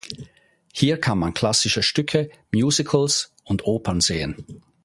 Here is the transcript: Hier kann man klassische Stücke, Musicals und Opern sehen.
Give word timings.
Hier 0.73 0.99
kann 0.99 1.19
man 1.19 1.35
klassische 1.35 1.83
Stücke, 1.83 2.31
Musicals 2.51 3.35
und 3.43 3.65
Opern 3.65 4.01
sehen. 4.01 4.63